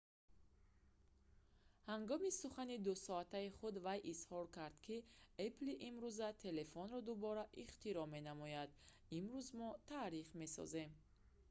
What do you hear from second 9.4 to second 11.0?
мо таърих месозем